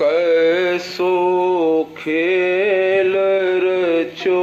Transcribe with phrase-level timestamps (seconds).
[0.00, 1.14] कैसो
[1.98, 3.12] खेल
[3.64, 4.42] रचो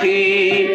[0.00, 0.65] keep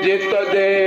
[0.00, 0.77] dito de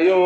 [0.00, 0.16] यो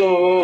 [0.00, 0.39] Cristo.